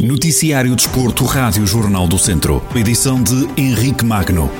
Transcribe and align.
Noticiário 0.00 0.76
Desporto, 0.76 1.24
Rádio 1.24 1.66
Jornal 1.66 2.06
do 2.06 2.18
Centro. 2.18 2.62
Edição 2.74 3.22
de 3.22 3.48
Henrique 3.56 4.04
Magno. 4.04 4.50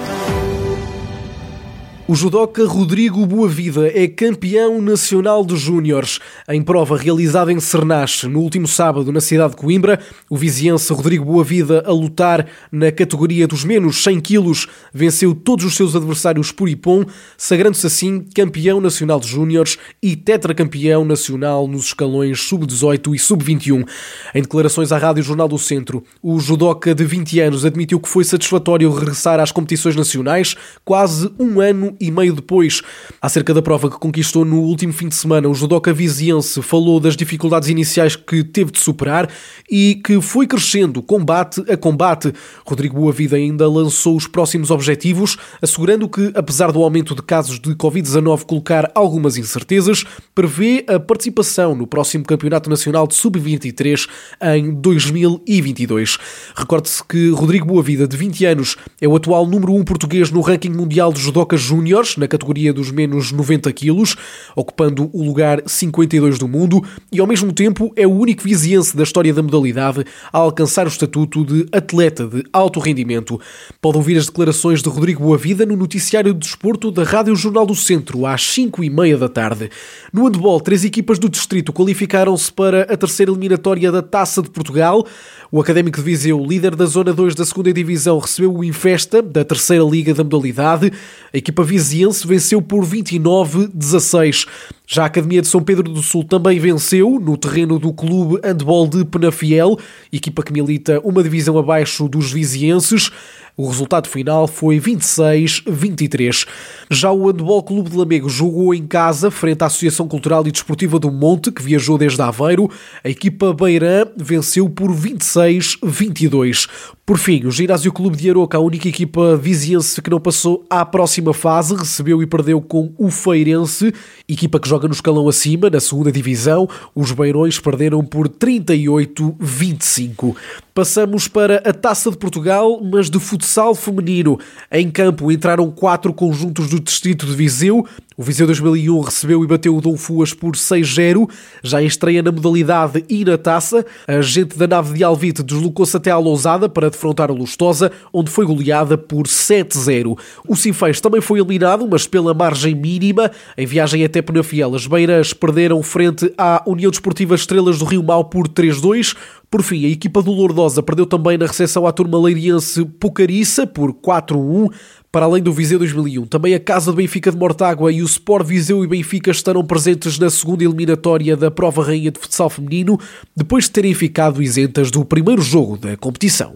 O 2.09 2.17
judoca 2.17 2.67
Rodrigo 2.67 3.25
Boavida 3.25 3.87
é 3.87 4.09
campeão 4.09 4.83
nacional 4.83 5.47
de 5.47 5.57
júniores. 5.57 6.19
Em 6.49 6.61
prova 6.61 6.97
realizada 6.97 7.53
em 7.53 7.61
Cernache 7.61 8.27
no 8.27 8.41
último 8.41 8.67
sábado 8.67 9.13
na 9.13 9.21
cidade 9.21 9.55
de 9.55 9.57
Coimbra, 9.57 10.01
o 10.29 10.37
viziense 10.37 10.93
Rodrigo 10.93 11.25
Boavida, 11.25 11.85
a 11.87 11.93
lutar 11.93 12.49
na 12.73 12.91
categoria 12.91 13.47
dos 13.47 13.65
menos 13.65 14.03
100 14.03 14.21
quilos, 14.21 14.67
venceu 14.93 15.33
todos 15.33 15.65
os 15.65 15.77
seus 15.77 15.95
adversários 15.95 16.51
por 16.51 16.69
ipom, 16.69 17.05
sagrando-se 17.39 17.87
assim 17.87 18.27
campeão 18.35 18.81
nacional 18.81 19.21
de 19.21 19.29
júniores 19.29 19.79
e 20.03 20.17
tetracampeão 20.17 21.05
nacional 21.05 21.69
nos 21.69 21.87
escalões 21.87 22.41
sub-18 22.41 23.15
e 23.15 23.19
sub-21. 23.19 23.87
Em 24.35 24.43
declarações 24.43 24.91
à 24.91 24.99
Rádio 24.99 25.23
Jornal 25.23 25.47
do 25.47 25.59
Centro, 25.59 26.03
o 26.21 26.41
judoca 26.41 26.97
de 26.97 27.05
20 27.05 27.39
anos 27.39 27.65
admitiu 27.65 28.01
que 28.01 28.09
foi 28.09 28.25
satisfatório 28.25 28.93
regressar 28.93 29.39
às 29.39 29.53
competições 29.53 29.95
nacionais 29.95 30.57
quase 30.85 31.31
um 31.39 31.61
ano 31.61 31.92
e 32.01 32.11
meio 32.11 32.35
depois. 32.35 32.83
Acerca 33.21 33.55
da 33.55 33.63
prova 33.63 33.91
que 33.91 33.99
conquistou 33.99 34.45
no 34.45 34.61
último 34.61 34.93
fim 34.93 35.09
de 35.09 35.15
semana, 35.15 35.49
o 35.49 35.55
judoca 35.55 35.93
viziense 35.93 36.61
falou 36.63 36.99
das 37.01 37.17
dificuldades 37.17 37.69
iniciais 37.69 38.17
que 38.17 38.43
teve 38.45 38.71
de 38.71 38.81
superar 38.81 39.29
e 39.71 40.01
que 40.05 40.21
foi 40.21 40.47
crescendo 40.47 41.03
combate 41.03 41.63
a 41.71 41.77
combate. 41.77 42.33
Rodrigo 42.67 42.99
Boavida 42.99 43.37
ainda 43.37 43.69
lançou 43.69 44.17
os 44.17 44.27
próximos 44.27 44.71
objetivos, 44.71 45.37
assegurando 45.61 46.09
que, 46.09 46.33
apesar 46.35 46.73
do 46.73 46.83
aumento 46.83 47.15
de 47.15 47.23
casos 47.23 47.59
de 47.61 47.75
Covid-19 47.75 48.45
colocar 48.45 48.91
algumas 48.95 49.37
incertezas, 49.37 50.05
prevê 50.35 50.85
a 50.89 50.99
participação 50.99 51.75
no 51.75 51.87
próximo 51.87 52.25
Campeonato 52.25 52.71
Nacional 52.71 53.07
de 53.07 53.15
Sub-23 53.15 54.09
em 54.57 54.73
2022. 54.73 56.19
Recorde-se 56.55 57.03
que 57.05 57.31
Rodrigo 57.31 57.67
Boavida, 57.67 58.07
de 58.07 58.17
20 58.17 58.45
anos, 58.47 58.77
é 59.01 59.09
o 59.09 59.17
atual 59.17 59.47
número 59.47 59.75
1 59.75 59.85
português 59.85 60.31
no 60.31 60.41
ranking 60.41 60.71
mundial 60.71 61.13
de 61.13 61.21
judoca 61.21 61.57
júnior 61.57 61.82
júniores, 61.83 62.17
na 62.17 62.29
categoria 62.29 62.73
dos 62.73 62.91
menos 62.91 63.33
90 63.33 63.73
quilos, 63.73 64.17
ocupando 64.55 65.11
o 65.13 65.25
lugar 65.25 65.61
52 65.67 66.39
do 66.39 66.47
mundo, 66.47 66.83
e 67.11 67.21
ao 67.21 67.27
mesmo 67.27 67.53
tempo 67.53 67.93
é 67.97 68.07
o 68.07 68.11
único 68.11 68.43
viziense 68.43 68.97
da 68.97 69.03
história 69.03 69.35
da 69.35 69.43
modalidade 69.43 70.05
a 70.33 70.39
alcançar 70.39 70.87
o 70.87 70.89
estatuto 70.89 71.45
de 71.45 71.67
atleta 71.73 72.27
de 72.27 72.45
alto 72.53 72.79
rendimento. 72.79 73.41
Pode 73.81 73.97
ouvir 73.97 74.17
as 74.17 74.27
declarações 74.27 74.83
de 74.83 74.89
Rodrigo 74.89 75.25
Boavida 75.25 75.67
no 75.67 75.77
noticiário 75.77 76.33
de 76.33 76.39
desporto 76.39 76.91
da 76.91 77.03
Rádio 77.03 77.35
Jornal 77.35 77.67
do 77.67 77.75
Centro, 77.75 78.27
às 78.27 78.43
5 78.45 78.85
e 78.85 78.91
meia 78.91 79.19
da 79.19 79.29
tarde. 79.29 79.71
No 80.13 80.25
handball, 80.25 80.61
três 80.61 80.85
equipas 80.85 81.19
do 81.19 81.29
distrito 81.29 81.73
qualificaram-se 81.73 82.53
para 82.53 82.83
a 82.83 82.97
terceira 82.97 83.33
eliminatória 83.33 83.91
da 83.91 84.03
Taça 84.03 84.41
de 84.41 84.51
Portugal. 84.51 85.05
O 85.51 85.61
Académico 85.61 85.99
de 85.99 86.05
Viseu, 86.05 86.43
líder 86.45 86.77
da 86.77 86.87
Zona 86.87 87.13
2 87.13 87.35
da 87.35 87.45
segunda 87.45 87.73
Divisão, 87.73 88.19
recebeu 88.19 88.55
o 88.55 88.65
Infesta, 88.65 89.21
da 89.21 89.45
terceira 89.45 89.85
Liga 89.85 90.15
da 90.15 90.25
modalidade. 90.25 90.93
A 91.33 91.37
equipa 91.37 91.63
viziense 91.73 92.27
venceu 92.27 92.61
por 92.61 92.85
29-16. 92.85 94.47
Já 94.87 95.05
a 95.05 95.07
Academia 95.07 95.41
de 95.41 95.49
São 95.49 95.63
Pedro 95.63 95.85
do 95.85 96.03
Sul 96.03 96.23
também 96.23 96.59
venceu 96.59 97.19
no 97.19 97.35
terreno 97.35 97.79
do 97.79 97.95
Clube 97.95 98.39
Handball 98.45 98.87
de 98.87 99.07
Penafiel, 99.07 99.79
equipa 100.13 100.43
que 100.43 100.53
milita 100.53 101.01
uma 101.03 101.23
divisão 101.23 101.57
abaixo 101.57 102.07
dos 102.09 102.31
vizienses. 102.31 103.11
O 103.55 103.69
resultado 103.69 104.09
final 104.09 104.49
foi 104.49 104.81
26-23. 104.81 106.49
Já 106.91 107.13
o 107.13 107.27
Handball 107.27 107.63
Clube 107.63 107.91
de 107.91 107.99
Lamego 107.99 108.31
jogou 108.31 108.75
em 108.75 108.87
casa 108.87 109.31
frente 109.31 109.63
à 109.63 109.67
Associação 109.67 110.09
Cultural 110.09 110.43
e 110.47 110.51
Desportiva 110.51 110.99
do 110.99 111.13
Monte, 111.13 111.53
que 111.53 111.63
viajou 111.63 111.99
desde 111.99 112.23
Aveiro. 112.23 112.71
A 113.05 113.11
equipa 113.11 113.53
Beirã 113.53 114.07
venceu 114.17 114.71
por 114.71 114.91
26-22. 114.91 116.67
Por 117.05 117.19
fim, 117.19 117.45
o 117.45 117.51
Ginásio 117.51 117.93
Clube 117.93 118.17
de 118.17 118.31
Aroca, 118.31 118.57
a 118.57 118.61
única 118.61 118.89
equipa 118.89 119.37
viziense 119.37 120.01
que 120.01 120.09
não 120.09 120.21
passou 120.21 120.65
à 120.71 120.87
próxima 120.87 121.35
fase, 121.35 121.75
recebeu 121.75 122.23
e 122.23 122.27
perdeu 122.27 122.61
com 122.61 122.93
o 122.97 123.11
Feirense, 123.11 123.93
equipa 124.29 124.61
que 124.61 124.69
joga 124.69 124.87
no 124.89 124.95
escalão 124.95 125.29
acima, 125.29 125.69
na 125.69 125.81
segunda 125.81 126.11
divisão. 126.11 126.67
Os 126.95 127.13
Beirões 127.13 127.59
perderam 127.59 128.03
por 128.05 128.29
38-25. 128.29 130.37
Passamos 130.75 131.29
para 131.29 131.57
a 131.69 131.73
Taça 131.75 132.11
de 132.11 132.17
Portugal, 132.17 132.81
mas 132.83 133.11
de 133.11 133.21
futsal 133.21 133.75
feminino. 133.75 134.39
Em 134.71 134.91
campo 134.91 135.31
entraram 135.31 135.71
quatro 135.71 136.15
conjuntos 136.15 136.71
do 136.71 136.81
distrito 136.81 137.27
de 137.27 137.35
Viseu. 137.35 137.87
O 138.17 138.23
Viseu 138.23 138.47
2001 138.47 139.01
recebeu 139.01 139.45
e 139.45 139.47
bateu 139.47 139.77
o 139.77 139.83
Dom 139.83 139.99
Fuas 139.99 140.33
por 140.33 140.53
6-0, 140.53 141.29
já 141.63 141.83
em 141.83 141.87
estreia 141.87 142.23
na 142.23 142.33
modalidade 142.33 143.05
e 143.07 143.23
na 143.23 143.37
taça. 143.37 143.85
A 144.07 144.23
gente 144.23 144.57
da 144.57 144.67
nave 144.67 144.95
de 144.95 145.05
Alvite 145.05 145.43
deslocou-se 145.43 145.95
até 145.95 146.11
à 146.11 146.17
Lousada 146.17 146.71
para 146.71 146.89
defrontar 146.89 147.31
a 147.31 147.35
Lustosa, 147.35 147.93
onde 148.11 148.31
foi 148.31 148.47
goleada 148.47 148.97
por 148.97 149.27
7-0. 149.27 150.19
O 150.49 150.57
Sinfãs 150.57 151.03
também 151.03 151.21
foi 151.21 151.39
eliminado, 151.39 151.87
mas 151.91 152.07
pela 152.07 152.33
margem 152.33 152.75
mínima. 152.75 153.31
Em 153.59 153.67
viagem 153.67 154.05
até 154.05 154.23
Penafiel, 154.23 154.75
as 154.75 154.87
Beiras 154.87 155.35
perderam 155.35 155.83
frente 155.83 156.33
à 156.39 156.63
União 156.67 156.91
Desportiva 156.91 157.35
Estrelas 157.35 157.79
do 157.79 157.85
Rio 157.85 158.03
Mau 158.03 158.25
por 158.25 158.49
3-2. 158.49 159.15
Por 159.53 159.63
fim, 159.63 159.85
a 159.85 159.89
equipa 159.91 160.23
do 160.23 160.33
Lourdosa 160.33 160.83
perdeu 160.83 161.05
também 161.05 161.37
na 161.37 161.45
recepção 161.45 161.87
à 161.87 161.93
turma 161.93 162.19
leiriense 162.19 162.87
Pucariça 162.87 163.67
por 163.67 163.93
4-1. 163.93 164.73
Para 165.13 165.27
além 165.27 165.43
do 165.43 165.53
Viseu 165.53 165.79
2001, 165.79 166.25
também 166.25 166.55
a 166.55 166.59
Casa 166.59 166.91
do 166.91 166.97
Benfica 166.97 167.31
de 167.31 167.37
Mortágua 167.37 167.93
e 167.93 168.01
o 168.01 168.07
Sport 168.07 168.47
Viseu 168.47 168.83
e 168.83 168.87
Benfica 168.87 169.31
estarão 169.31 169.63
presentes 169.63 170.19
na 170.19 170.31
segunda 170.31 170.65
eliminatória 170.65 171.37
da 171.37 171.51
Prova 171.51 171.85
Rainha 171.85 172.11
de 172.11 172.19
Futsal 172.19 172.49
Feminino, 172.49 172.99
depois 173.37 173.65
de 173.65 173.73
terem 173.73 173.93
ficado 173.93 174.43
isentas 174.43 174.91
do 174.91 175.05
primeiro 175.05 175.43
jogo 175.43 175.77
da 175.77 175.99
competição. 175.99 176.55